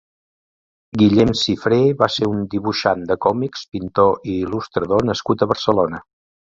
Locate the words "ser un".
2.15-2.41